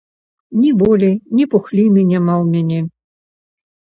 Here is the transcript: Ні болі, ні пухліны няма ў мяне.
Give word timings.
Ні 0.61 0.71
болі, 0.79 1.09
ні 1.41 1.45
пухліны 1.51 2.01
няма 2.13 2.35
ў 2.41 2.45
мяне. 2.55 2.79